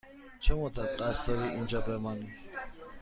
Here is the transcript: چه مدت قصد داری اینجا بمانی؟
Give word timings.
چه 0.39 0.55
مدت 0.55 1.01
قصد 1.01 1.27
داری 1.33 1.49
اینجا 1.49 1.81
بمانی؟ 1.81 2.33